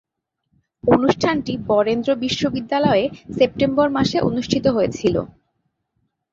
অনুষ্ঠানটি 0.83 1.53
বরেন্দ্র 1.69 2.09
বিশ্ববিদ্যালয়ে 2.23 3.05
সেপ্টেম্বর 3.37 3.87
মাসে 3.97 4.17
অনুষ্ঠিত 4.29 4.65
হয়েছিলো। 4.67 5.21